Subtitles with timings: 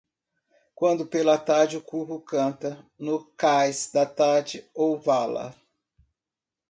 [0.73, 5.55] Quando pela manhã o cuco canta, no cais da tarde ou vala.